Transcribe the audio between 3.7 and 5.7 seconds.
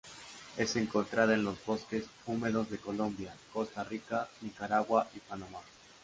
Rica, Nicaragua, y Panamá.